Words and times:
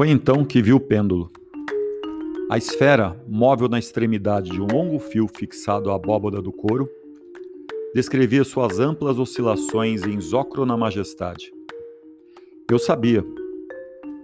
Foi 0.00 0.08
então 0.08 0.46
que 0.46 0.62
viu 0.62 0.76
o 0.76 0.80
pêndulo. 0.80 1.30
A 2.50 2.56
esfera, 2.56 3.22
móvel 3.28 3.68
na 3.68 3.78
extremidade 3.78 4.48
de 4.48 4.58
um 4.58 4.66
longo 4.66 4.98
fio 4.98 5.28
fixado 5.28 5.90
à 5.90 5.94
abóboda 5.94 6.40
do 6.40 6.50
couro, 6.50 6.88
descrevia 7.94 8.42
suas 8.42 8.80
amplas 8.80 9.18
oscilações 9.18 10.02
em 10.04 10.18
zócrona 10.18 10.74
majestade. 10.74 11.52
Eu 12.70 12.78
sabia, 12.78 13.22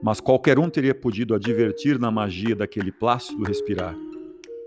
mas 0.03 0.19
qualquer 0.19 0.59
um 0.59 0.71
teria 0.71 0.95
podido 0.95 1.35
advertir 1.35 1.99
na 1.99 2.11
magia 2.11 2.57
daquele 2.57 2.91
plácido 2.91 3.45
respirar, 3.45 3.95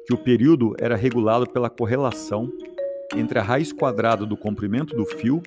que 0.05 0.13
o 0.13 0.17
período 0.23 0.75
era 0.77 0.95
regulado 0.95 1.49
pela 1.49 1.71
correlação 1.71 2.53
entre 3.15 3.39
a 3.39 3.41
raiz 3.41 3.73
quadrada 3.73 4.27
do 4.27 4.37
comprimento 4.37 4.95
do 4.95 5.05
fio 5.07 5.41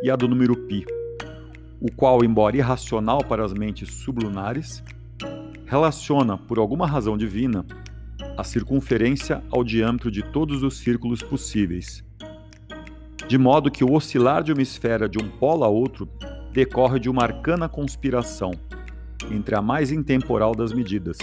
e 0.00 0.12
a 0.12 0.14
do 0.14 0.28
número 0.28 0.54
π, 0.54 0.86
o 1.80 1.90
qual, 1.90 2.24
embora 2.24 2.56
irracional 2.56 3.24
para 3.24 3.44
as 3.44 3.52
mentes 3.52 3.92
sublunares, 3.94 4.80
relaciona, 5.68 6.38
por 6.38 6.58
alguma 6.58 6.86
razão 6.86 7.16
divina, 7.16 7.64
a 8.36 8.42
circunferência 8.42 9.44
ao 9.50 9.62
diâmetro 9.62 10.10
de 10.10 10.22
todos 10.22 10.62
os 10.62 10.78
círculos 10.78 11.22
possíveis. 11.22 12.02
De 13.28 13.36
modo 13.36 13.70
que 13.70 13.84
o 13.84 13.92
oscilar 13.92 14.42
de 14.42 14.50
uma 14.52 14.62
esfera 14.62 15.06
de 15.06 15.18
um 15.18 15.28
polo 15.28 15.64
a 15.64 15.68
outro 15.68 16.08
decorre 16.52 16.98
de 16.98 17.10
uma 17.10 17.22
arcana 17.22 17.68
conspiração 17.68 18.52
entre 19.30 19.54
a 19.54 19.60
mais 19.60 19.92
intemporal 19.92 20.54
das 20.54 20.72
medidas, 20.72 21.18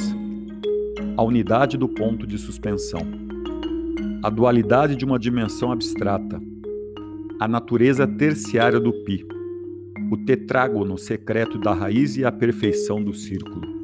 a 1.17 1.23
unidade 1.23 1.75
do 1.75 1.89
ponto 1.89 2.27
de 2.27 2.37
suspensão, 2.37 3.01
a 4.21 4.29
dualidade 4.29 4.95
de 4.95 5.03
uma 5.03 5.17
dimensão 5.17 5.71
abstrata, 5.71 6.39
a 7.39 7.47
natureza 7.47 8.05
terciária 8.05 8.79
do 8.79 8.93
π, 8.93 9.25
o 10.11 10.17
tetrágono 10.17 10.99
secreto 10.99 11.57
da 11.57 11.73
raiz 11.73 12.15
e 12.15 12.23
a 12.23 12.31
perfeição 12.31 13.03
do 13.03 13.13
círculo. 13.13 13.74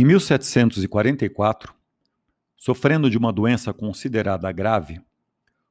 Em 0.00 0.04
1744, 0.06 1.74
sofrendo 2.56 3.10
de 3.10 3.18
uma 3.18 3.30
doença 3.30 3.70
considerada 3.70 4.50
grave, 4.50 4.98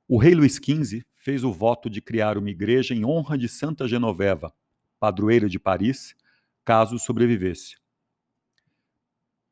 o 0.07 0.19
rei 0.19 0.35
Luís 0.35 0.57
XV 0.63 1.03
fez 1.15 1.43
o 1.43 1.51
voto 1.51 1.89
de 1.89 1.99
criar 1.99 2.37
uma 2.37 2.51
igreja 2.51 2.93
em 2.93 3.03
honra 3.03 3.35
de 3.35 3.49
Santa 3.49 3.87
Genoveva, 3.87 4.53
padroeira 4.99 5.49
de 5.49 5.57
Paris, 5.57 6.15
caso 6.63 6.99
sobrevivesse. 6.99 7.77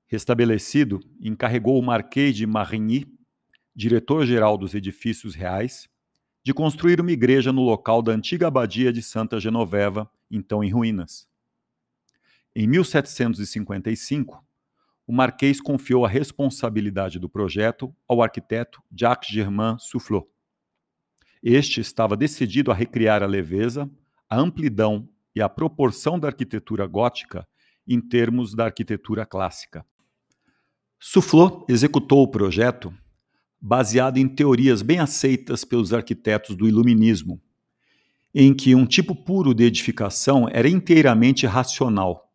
Restabelecido, 0.05 0.99
encarregou 1.19 1.79
o 1.79 1.83
Marquês 1.83 2.35
de 2.35 2.45
Marigny, 2.45 3.11
diretor-geral 3.75 4.59
dos 4.59 4.75
edifícios 4.75 5.33
reais, 5.33 5.89
de 6.43 6.53
construir 6.53 7.01
uma 7.01 7.11
igreja 7.11 7.51
no 7.51 7.63
local 7.63 8.03
da 8.03 8.11
antiga 8.11 8.45
abadia 8.45 8.93
de 8.93 9.01
Santa 9.01 9.39
Genoveva, 9.39 10.07
então 10.29 10.63
em 10.63 10.69
ruínas. 10.69 11.27
Em 12.55 12.67
1755, 12.67 14.45
o 15.07 15.13
Marquês 15.13 15.61
confiou 15.61 16.05
a 16.05 16.09
responsabilidade 16.09 17.17
do 17.17 17.29
projeto 17.29 17.95
ao 18.05 18.21
arquiteto 18.21 18.83
Jacques 18.91 19.33
Germain 19.33 19.77
Soufflot. 19.79 20.27
Este 21.41 21.79
estava 21.79 22.17
decidido 22.17 22.71
a 22.71 22.75
recriar 22.75 23.23
a 23.23 23.25
leveza, 23.25 23.89
a 24.29 24.37
amplidão 24.37 25.07
e 25.33 25.41
a 25.41 25.47
proporção 25.47 26.19
da 26.19 26.27
arquitetura 26.27 26.85
gótica 26.85 27.47
em 27.87 28.01
termos 28.01 28.53
da 28.53 28.65
arquitetura 28.65 29.25
clássica. 29.25 29.85
Soufflot 30.99 31.63
executou 31.69 32.23
o 32.23 32.27
projeto 32.27 32.93
baseado 33.61 34.17
em 34.17 34.27
teorias 34.27 34.81
bem 34.81 34.99
aceitas 34.99 35.63
pelos 35.63 35.93
arquitetos 35.93 36.53
do 36.53 36.67
Iluminismo, 36.67 37.41
em 38.35 38.53
que 38.53 38.75
um 38.75 38.85
tipo 38.85 39.15
puro 39.15 39.53
de 39.53 39.63
edificação 39.63 40.49
era 40.51 40.67
inteiramente 40.67 41.45
racional 41.45 42.26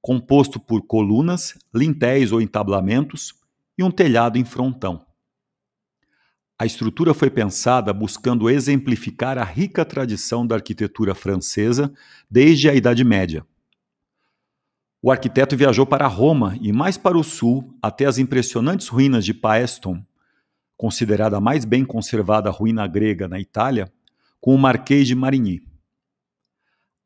composto 0.00 0.58
por 0.60 0.82
colunas, 0.86 1.56
lintéis 1.74 2.32
ou 2.32 2.40
entablamentos 2.40 3.34
e 3.76 3.82
um 3.82 3.90
telhado 3.90 4.38
em 4.38 4.44
frontão. 4.44 5.04
A 6.58 6.66
estrutura 6.66 7.14
foi 7.14 7.30
pensada 7.30 7.92
buscando 7.92 8.50
exemplificar 8.50 9.38
a 9.38 9.44
rica 9.44 9.84
tradição 9.84 10.44
da 10.44 10.56
arquitetura 10.56 11.14
francesa 11.14 11.92
desde 12.28 12.68
a 12.68 12.74
Idade 12.74 13.04
Média. 13.04 13.46
O 15.00 15.12
arquiteto 15.12 15.56
viajou 15.56 15.86
para 15.86 16.08
Roma 16.08 16.58
e 16.60 16.72
mais 16.72 16.98
para 16.98 17.16
o 17.16 17.22
sul, 17.22 17.72
até 17.80 18.06
as 18.06 18.18
impressionantes 18.18 18.88
ruínas 18.88 19.24
de 19.24 19.32
Paestum, 19.32 20.02
considerada 20.76 21.36
a 21.36 21.40
mais 21.40 21.64
bem 21.64 21.84
conservada 21.84 22.50
ruína 22.50 22.88
grega 22.88 23.28
na 23.28 23.38
Itália, 23.38 23.92
com 24.40 24.52
o 24.52 24.58
Marquês 24.58 25.06
de 25.06 25.14
Marigny. 25.14 25.62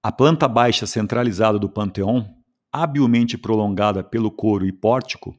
A 0.03 0.11
planta 0.11 0.49
baixa 0.49 0.87
centralizada 0.87 1.59
do 1.59 1.69
Panteão 1.69 2.42
habilmente 2.73 3.37
prolongada 3.37 4.03
pelo 4.03 4.31
coro 4.31 4.67
e 4.67 4.73
pórtico, 4.73 5.39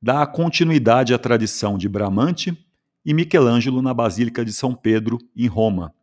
dá 0.00 0.26
continuidade 0.26 1.12
à 1.12 1.18
tradição 1.18 1.76
de 1.76 1.88
Bramante 1.88 2.56
e 3.04 3.12
Michelangelo 3.12 3.82
na 3.82 3.92
Basílica 3.92 4.44
de 4.44 4.52
São 4.52 4.74
Pedro, 4.74 5.18
em 5.36 5.46
Roma, 5.46 5.94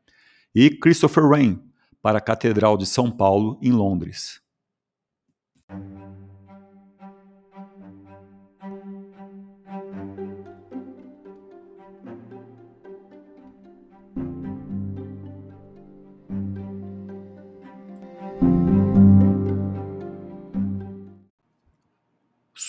e 0.53 0.69
Christopher 0.69 1.25
Wren 1.25 1.59
para 2.02 2.19
a 2.19 2.22
Catedral 2.22 2.78
de 2.78 2.85
São 2.85 3.09
Paulo, 3.09 3.57
em 3.62 3.72
Londres. 3.72 4.41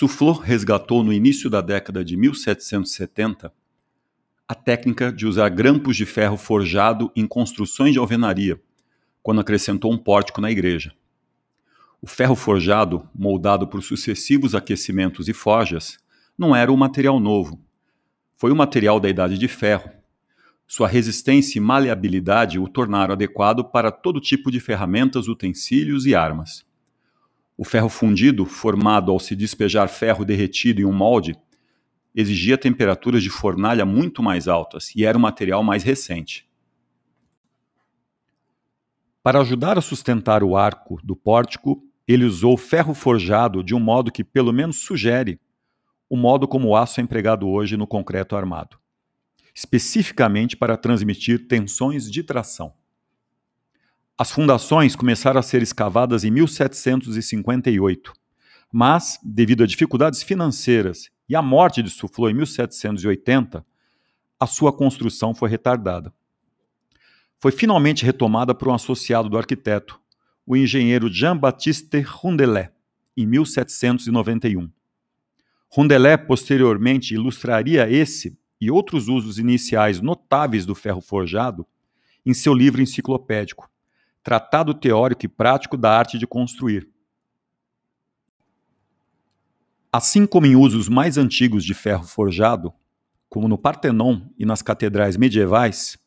Soufflot 0.01 0.41
resgatou 0.41 1.05
no 1.05 1.13
início 1.13 1.51
da 1.51 1.61
década 1.61 2.03
de 2.03 2.17
1770 2.17 3.53
a 4.49 4.55
técnica 4.55 5.13
de 5.13 5.27
usar 5.27 5.51
grampos 5.51 5.95
de 5.95 6.07
ferro 6.07 6.39
forjado 6.39 7.13
em 7.15 7.27
construções 7.27 7.93
de 7.93 7.99
alvenaria, 7.99 8.59
quando 9.23 9.43
acrescentou 9.43 9.93
um 9.93 9.99
pórtico 9.99 10.41
na 10.41 10.51
igreja. 10.51 10.95
O 12.01 12.07
ferro 12.07 12.35
forjado, 12.35 13.07
moldado 13.15 13.69
por 13.69 13.83
sucessivos 13.83 14.55
aquecimentos 14.55 15.29
e 15.29 15.35
forjas, 15.35 15.99
não 16.39 16.57
era 16.57 16.73
um 16.73 16.79
material 16.79 17.21
novo. 17.21 17.63
Foi 18.39 18.51
um 18.51 18.57
material 18.57 18.99
da 19.01 19.11
Idade 19.11 19.37
de 19.37 19.49
Ferro. 19.49 19.91
Sua 20.67 20.89
resistência 20.89 21.59
e 21.59 21.61
maleabilidade 21.61 22.59
o 22.59 22.67
tornaram 22.67 23.13
adequado 23.13 23.65
para 23.65 23.93
todo 23.93 24.19
tipo 24.19 24.51
de 24.51 24.61
ferramentas, 24.61 25.29
utensílios 25.29 26.07
e 26.07 26.15
armas. 26.15 26.65
O 27.61 27.65
ferro 27.65 27.91
fundido, 27.91 28.47
formado 28.47 29.13
ao 29.13 29.21
se 29.21 29.37
despejar 29.37 29.87
ferro 29.87 30.25
derretido 30.25 30.81
em 30.81 30.87
um 30.87 30.95
molde, 30.95 31.37
exigia 32.15 32.57
temperaturas 32.57 33.23
de 33.23 33.29
fornalha 33.29 33.85
muito 33.85 34.23
mais 34.23 34.49
altas 34.49 34.97
e 34.97 35.05
era 35.05 35.19
um 35.19 35.21
material 35.21 35.63
mais 35.63 35.83
recente. 35.83 36.49
Para 39.23 39.43
ajudar 39.43 39.77
a 39.77 39.83
sustentar 39.83 40.43
o 40.43 40.57
arco 40.57 40.99
do 41.05 41.15
pórtico, 41.15 41.85
ele 42.09 42.25
usou 42.25 42.57
ferro 42.57 42.95
forjado 42.95 43.63
de 43.63 43.75
um 43.75 43.81
modo 43.81 44.11
que 44.11 44.25
pelo 44.25 44.55
menos 44.55 44.79
sugere 44.79 45.39
o 46.09 46.17
modo 46.17 46.49
como 46.49 46.69
o 46.69 46.75
aço 46.75 46.99
é 46.99 47.03
empregado 47.03 47.47
hoje 47.47 47.77
no 47.77 47.87
concreto 47.87 48.37
armado, 48.37 48.79
especificamente 49.55 50.57
para 50.57 50.79
transmitir 50.79 51.47
tensões 51.47 52.11
de 52.11 52.23
tração. 52.23 52.73
As 54.21 54.31
fundações 54.31 54.95
começaram 54.95 55.41
a 55.41 55.43
ser 55.43 55.63
escavadas 55.63 56.25
em 56.25 56.31
1758, 56.31 58.13
mas, 58.71 59.19
devido 59.25 59.65
a 59.65 59.67
dificuldades 59.67 60.23
financeiras 60.23 61.09
e 61.27 61.35
à 61.35 61.41
morte 61.41 61.83
de 61.83 61.89
Soufflot 61.89 62.31
em 62.31 62.35
1780, 62.35 63.65
a 64.39 64.47
sua 64.47 64.75
construção 64.75 65.35
foi 65.35 65.49
retardada. 65.49 66.13
foi 67.39 67.51
finalmente 67.51 68.05
retomada 68.05 68.55
por 68.55 68.69
um 68.69 68.75
associado 68.75 69.27
do 69.31 69.39
arquiteto, 69.39 69.99
o 70.47 70.55
engenheiro 70.55 71.11
Jean-Baptiste 71.11 72.01
Rondelet, 72.03 72.71
em 73.17 73.25
1791. 73.25 74.71
Rondelet 75.71 76.27
posteriormente 76.27 77.15
ilustraria 77.15 77.91
esse 77.91 78.39
e 78.61 78.71
outros 78.71 79.09
usos 79.09 79.39
iniciais 79.39 79.99
notáveis 80.03 80.67
do 80.67 80.75
ferro 80.75 81.01
forjado 81.01 81.67
em 82.27 82.35
seu 82.35 82.53
livro 82.53 82.83
enciclopédico, 82.83 83.70
Tratado 84.23 84.75
Teórico 84.75 85.25
e 85.25 85.29
Prático 85.29 85.77
da 85.77 85.97
Arte 85.97 86.19
de 86.19 86.27
Construir. 86.27 86.89
Assim 89.93 90.27
como 90.27 90.47
em 90.47 90.55
usos 90.55 90.89
mais 90.89 91.17
antigos 91.17 91.65
de 91.65 91.75
ferro 91.75 92.05
forjado, 92.05 92.73
como 93.29 93.49
no 93.49 93.59
Partenon 93.59 94.21
e 94.39 94.45
nas 94.45 94.63
catedrais 94.63 95.17
medievais, 95.17 95.99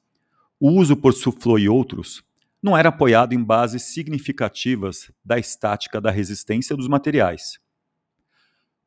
o 0.60 0.70
uso 0.70 0.96
por 0.96 1.14
Soufflot 1.14 1.62
e 1.62 1.68
outros 1.68 2.24
não 2.62 2.78
era 2.78 2.90
apoiado 2.90 3.34
em 3.34 3.44
bases 3.44 3.84
significativas 3.84 5.12
da 5.26 5.38
estática 5.38 6.00
da 6.00 6.10
resistência 6.10 6.78
dos 6.78 6.88
materiais. 6.88 7.60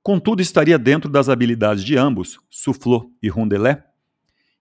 Contudo, 0.02 0.40
estaria 0.40 0.78
dentro 0.78 1.11
das 1.11 1.28
habilidades 1.28 1.84
de 1.84 1.99
ambos, 1.99 2.38
Soufflot 2.49 3.11
e 3.20 3.28
Rondelet, 3.28 3.82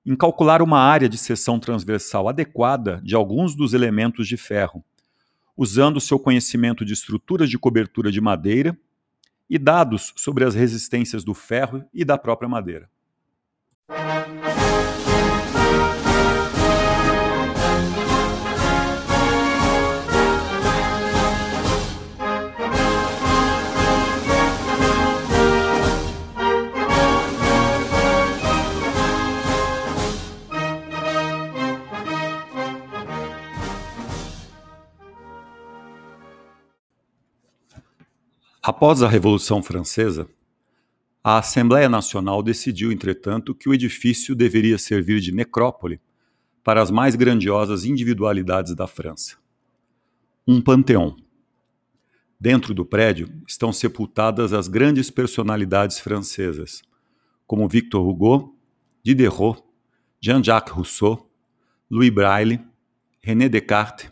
em 0.05 0.15
calcular 0.15 0.61
uma 0.61 0.79
área 0.79 1.09
de 1.09 1.17
seção 1.17 1.59
transversal 1.59 2.29
adequada 2.29 3.01
de 3.03 3.15
alguns 3.15 3.55
dos 3.55 3.73
elementos 3.73 4.27
de 4.27 4.37
ferro, 4.37 4.83
usando 5.57 5.99
seu 5.99 6.19
conhecimento 6.19 6.85
de 6.85 6.93
estruturas 6.93 7.49
de 7.49 7.57
cobertura 7.57 8.11
de 8.11 8.21
madeira 8.21 8.77
e 9.49 9.57
dados 9.57 10.13
sobre 10.15 10.43
as 10.43 10.53
resistências 10.53 11.23
do 11.23 11.33
ferro 11.33 11.83
e 11.93 12.05
da 12.05 12.17
própria 12.17 12.47
madeira. 12.47 12.89
Após 38.67 39.03
a 39.03 39.07
Revolução 39.07 39.61
Francesa, 39.61 40.27
a 41.23 41.37
Assembleia 41.37 41.87
Nacional 41.87 42.41
decidiu, 42.41 42.91
entretanto, 42.91 43.53
que 43.53 43.69
o 43.69 43.73
edifício 43.75 44.33
deveria 44.33 44.79
servir 44.79 45.19
de 45.19 45.31
necrópole 45.31 46.01
para 46.63 46.81
as 46.81 46.89
mais 46.89 47.13
grandiosas 47.13 47.85
individualidades 47.85 48.73
da 48.73 48.87
França. 48.87 49.37
Um 50.47 50.59
panteão. 50.59 51.15
Dentro 52.39 52.73
do 52.73 52.83
prédio 52.83 53.29
estão 53.47 53.71
sepultadas 53.71 54.51
as 54.51 54.67
grandes 54.67 55.11
personalidades 55.11 55.99
francesas, 55.99 56.81
como 57.45 57.69
Victor 57.69 58.03
Hugo, 58.03 58.57
Diderot, 59.03 59.61
Jean-Jacques 60.19 60.73
Rousseau, 60.73 61.29
Louis 61.87 62.09
Braille, 62.09 62.59
René 63.21 63.47
Descartes, 63.47 64.11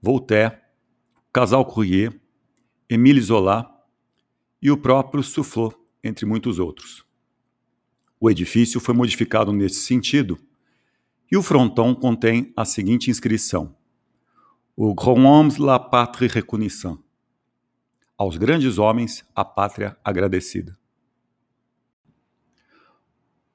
Voltaire, 0.00 0.58
Casal 1.30 1.66
Courrier, 1.66 2.18
Émile 2.88 3.20
Zola 3.20 3.76
e 4.62 4.70
o 4.70 4.76
próprio 4.76 5.22
Soufflot, 5.22 5.76
entre 6.02 6.26
muitos 6.26 6.58
outros. 6.58 7.04
O 8.20 8.30
edifício 8.30 8.80
foi 8.80 8.94
modificado 8.94 9.52
nesse 9.52 9.80
sentido 9.80 10.38
e 11.30 11.36
o 11.36 11.42
fronton 11.42 11.94
contém 11.94 12.52
a 12.56 12.64
seguinte 12.64 13.10
inscrição: 13.10 13.74
O 14.76 14.94
Grand 14.94 15.24
Hommes 15.24 15.56
la 15.56 15.78
Patrie 15.78 16.28
Reconnaissant. 16.28 16.98
Aos 18.18 18.36
grandes 18.36 18.76
homens, 18.76 19.24
a 19.34 19.42
pátria 19.42 19.96
agradecida. 20.04 20.78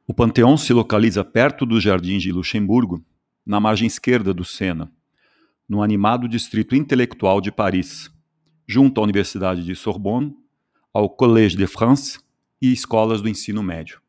O 0.08 0.14
Panteão 0.14 0.58
se 0.58 0.74
localiza 0.74 1.24
perto 1.24 1.66
dos 1.66 1.84
Jardins 1.84 2.24
de 2.24 2.32
Luxemburgo, 2.32 3.04
na 3.46 3.60
margem 3.60 3.86
esquerda 3.86 4.34
do 4.34 4.44
Sena, 4.44 4.92
no 5.70 5.84
animado 5.84 6.28
distrito 6.28 6.76
intelectual 6.76 7.42
de 7.42 7.52
Paris, 7.52 8.10
junto 8.68 9.00
à 9.00 9.04
Universidade 9.04 9.64
de 9.64 9.76
Sorbonne 9.76 10.36
ao 10.96 11.10
Collège 11.10 11.58
de 11.58 11.68
France 11.68 12.22
e 12.62 12.72
escolas 12.72 13.22
do 13.22 13.28
ensino 13.28 13.62
médio. 13.62 14.02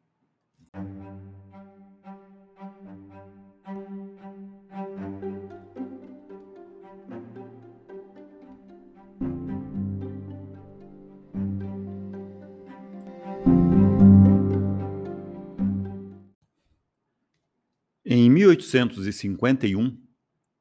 Em 18.04 18.30
1851, 18.30 19.98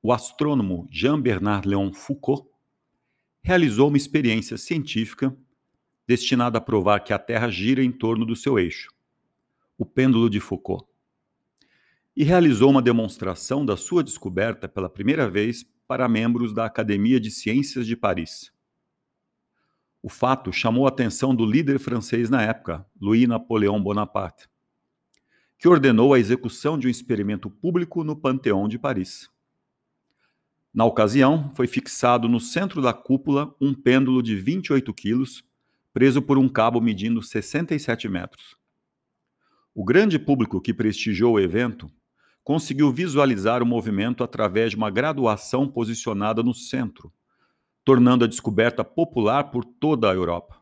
o 0.02 0.12
astrônomo 0.12 0.88
Jean-Bernard 0.90 1.70
Léon 1.70 1.94
Foucault 1.94 2.50
realizou 3.44 3.90
uma 3.90 3.98
experiência 3.98 4.58
científica 4.58 5.38
destinado 6.08 6.58
a 6.58 6.62
provar 6.62 7.00
que 7.00 7.14
a 7.14 7.20
Terra 7.20 7.50
gira 7.50 7.84
em 7.84 7.92
torno 7.92 8.26
do 8.26 8.36
seu 8.36 8.60
eixo, 8.60 8.92
o 9.78 9.86
pêndulo 9.86 10.30
de 10.30 10.40
Foucault. 10.40 10.88
E 12.16 12.24
realizou 12.24 12.70
uma 12.70 12.82
demonstração 12.82 13.66
da 13.66 13.76
sua 13.76 14.04
descoberta 14.04 14.68
pela 14.70 14.90
primeira 14.90 15.30
vez 15.30 15.66
para 15.88 16.08
membros 16.08 16.54
da 16.54 16.66
Academia 16.66 17.20
de 17.20 17.30
Ciências 17.30 17.86
de 17.86 17.96
Paris. 17.96 18.52
O 20.02 20.10
fato 20.10 20.54
chamou 20.54 20.86
a 20.86 20.90
atenção 20.90 21.36
do 21.36 21.46
líder 21.46 21.80
francês 21.80 22.30
na 22.30 22.42
época, 22.42 22.86
Louis 23.02 23.28
Napoleão 23.28 23.82
Bonaparte, 23.82 24.48
que 25.58 25.68
ordenou 25.68 26.14
a 26.14 26.20
execução 26.20 26.78
de 26.78 26.88
um 26.88 26.90
experimento 26.90 27.50
público 27.50 28.04
no 28.04 28.16
Panteão 28.16 28.68
de 28.68 28.78
Paris. 28.78 29.30
Na 30.72 30.86
ocasião, 30.86 31.52
foi 31.56 31.68
fixado 31.68 32.30
no 32.30 32.40
centro 32.40 32.82
da 32.82 32.94
cúpula 32.94 33.56
um 33.60 33.74
pêndulo 33.74 34.22
de 34.22 34.36
28 34.36 34.94
quilos 34.94 35.44
preso 35.96 36.22
por 36.22 36.38
um 36.38 36.50
cabo 36.50 36.82
medindo 36.82 37.24
67 37.24 38.10
metros. 38.10 38.58
O 39.74 39.82
grande 39.86 40.20
público 40.20 40.60
que 40.60 40.74
prestigiou 40.74 41.36
o 41.36 41.40
evento 41.40 41.90
conseguiu 42.44 42.92
visualizar 42.92 43.64
o 43.64 43.66
movimento 43.66 44.22
através 44.22 44.72
de 44.72 44.76
uma 44.76 44.90
graduação 44.90 45.70
posicionada 45.70 46.44
no 46.44 46.54
centro, 46.54 47.14
tornando 47.86 48.26
a 48.26 48.28
descoberta 48.28 48.84
popular 48.84 49.46
por 49.46 49.64
toda 49.64 50.12
a 50.12 50.14
Europa. 50.14 50.62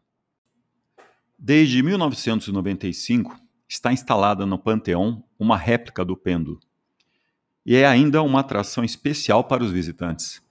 Desde 1.35 1.81
1995, 1.81 3.35
está 3.67 3.91
instalada 3.91 4.45
no 4.45 4.59
Panteão 4.59 5.23
uma 5.39 5.57
réplica 5.57 6.05
do 6.05 6.15
pêndulo, 6.15 6.59
e 7.65 7.75
é 7.75 7.87
ainda 7.87 8.21
uma 8.21 8.41
atração 8.41 8.83
especial 8.83 9.43
para 9.45 9.63
os 9.63 9.71
visitantes. 9.71 10.43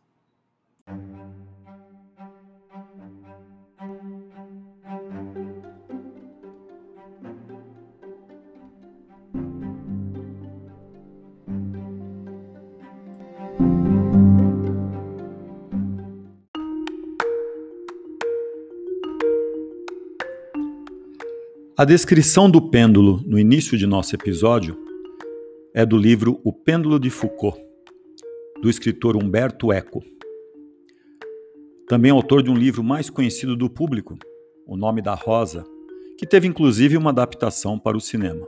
A 21.75 21.87
descrição 21.87 22.51
do 22.51 22.61
pêndulo 22.61 23.23
no 23.27 23.39
início 23.39 23.79
de 23.79 23.87
nosso 23.87 24.15
episódio 24.15 24.77
é 25.73 25.87
do 25.87 25.97
livro 25.97 26.39
O 26.45 26.53
Pêndulo 26.53 27.01
de 27.01 27.09
Foucault, 27.09 27.59
do 28.61 28.69
escritor 28.69 29.17
Humberto 29.17 29.73
Eco. 29.73 30.05
Também 31.89 32.11
autor 32.11 32.43
de 32.43 32.51
um 32.51 32.55
livro 32.55 32.85
mais 32.85 33.09
conhecido 33.09 33.57
do 33.57 33.71
público, 33.71 34.19
O 34.67 34.77
Nome 34.77 35.01
da 35.01 35.15
Rosa, 35.15 35.65
que 36.19 36.27
teve 36.27 36.47
inclusive 36.47 36.95
uma 36.99 37.09
adaptação 37.09 37.79
para 37.79 37.97
o 37.97 38.01
cinema. 38.03 38.47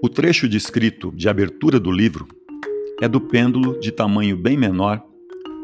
O 0.00 0.08
trecho 0.08 0.48
descrito 0.48 1.10
de 1.10 1.28
abertura 1.28 1.80
do 1.80 1.90
livro 1.90 2.28
é 3.00 3.08
do 3.08 3.20
pêndulo 3.20 3.78
de 3.78 3.92
tamanho 3.92 4.36
bem 4.36 4.56
menor 4.56 5.02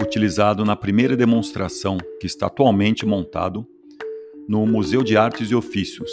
utilizado 0.00 0.64
na 0.64 0.76
primeira 0.76 1.16
demonstração 1.16 1.98
que 2.20 2.26
está 2.26 2.46
atualmente 2.46 3.04
montado 3.04 3.66
no 4.48 4.64
Museu 4.66 5.02
de 5.02 5.16
Artes 5.16 5.50
e 5.50 5.54
Ofícios, 5.54 6.10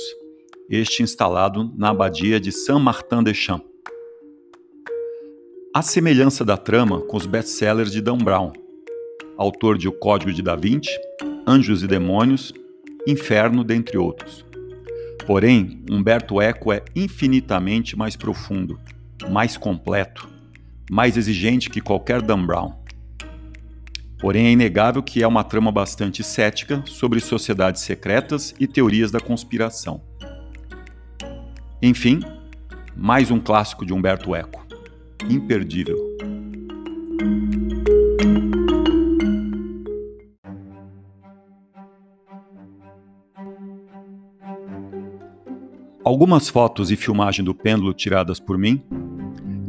este 0.70 1.04
instalado 1.04 1.72
na 1.78 1.90
abadia 1.90 2.40
de 2.40 2.52
Saint-Martin-des-Champs. 2.52 3.68
A 5.74 5.82
semelhança 5.82 6.44
da 6.44 6.58
trama 6.58 7.02
com 7.02 7.18
os 7.18 7.26
best-sellers 7.26 7.92
de 7.92 8.02
Dan 8.02 8.18
Brown, 8.18 8.52
autor 9.38 9.78
de 9.78 9.88
O 9.88 9.92
Código 9.92 10.34
de 10.34 10.42
Da 10.42 10.56
Vinci, 10.56 10.92
Anjos 11.48 11.84
e 11.84 11.88
Demônios 11.88 12.54
Inferno, 13.08 13.64
dentre 13.64 13.98
outros. 13.98 14.46
Porém, 15.26 15.84
Humberto 15.90 16.40
Eco 16.40 16.72
é 16.72 16.84
infinitamente 16.96 17.98
mais 17.98 18.16
profundo, 18.16 18.80
mais 19.30 19.58
completo, 19.58 20.31
mais 20.92 21.16
exigente 21.16 21.70
que 21.70 21.80
qualquer 21.80 22.22
Dan 22.22 22.46
Brown. 22.46 22.74
Porém, 24.20 24.48
é 24.48 24.52
inegável 24.52 25.02
que 25.02 25.24
é 25.24 25.28
uma 25.28 25.42
trama 25.42 25.72
bastante 25.72 26.22
cética 26.22 26.84
sobre 26.86 27.22
sociedades 27.22 27.84
secretas 27.84 28.54
e 28.60 28.68
teorias 28.68 29.10
da 29.10 29.22
conspiração. 29.22 30.02
Enfim, 31.82 32.20
mais 32.94 33.32
um 33.32 33.40
clássico 33.40 33.86
de 33.86 33.94
Humberto 33.94 34.36
Eco. 34.36 34.68
Imperdível. 35.30 35.98
Algumas 46.04 46.50
fotos 46.50 46.92
e 46.92 46.98
filmagem 46.98 47.46
do 47.46 47.56
pêndulo 47.56 47.94
tiradas 47.94 48.42
por 48.42 48.58
mim 48.58 48.84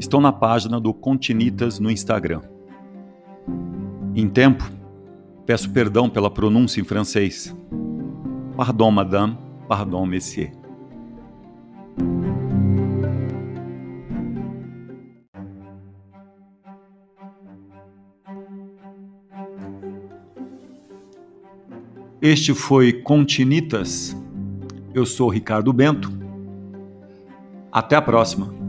estão 0.03 0.21
na 0.21 0.33
página 0.33 0.81
do 0.81 0.93
Continitas 0.93 1.79
no 1.79 1.91
Instagram. 1.91 2.41
Em 4.15 4.29
tempo, 4.29 4.69
peço 5.47 5.71
perdão 5.71 6.11
pela 6.11 6.31
pronúncia 6.31 6.81
em 6.81 6.85
francês. 6.85 7.57
Pardon, 8.57 8.91
madame, 8.91 9.39
pardon, 9.69 10.05
monsieur. 10.05 10.53
Este 22.21 22.55
foi 22.55 22.93
Continitas. 22.93 24.17
Eu 24.95 25.07
sou 25.07 25.29
Ricardo 25.29 25.73
Bento. 25.73 26.13
Até 27.73 27.97
a 27.97 28.03
próxima. 28.03 28.62